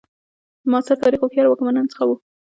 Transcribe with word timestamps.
د 0.61 0.63
معاصر 0.71 0.95
تاریخ 1.03 1.19
هوښیارو 1.21 1.49
واکمنانو 1.51 1.91
څخه 1.93 2.03
وو. 2.05 2.15